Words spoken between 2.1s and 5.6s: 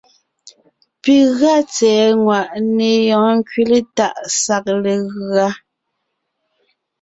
ŋwàʼne yɔɔn ńkẅile tàʼ sag legʉa.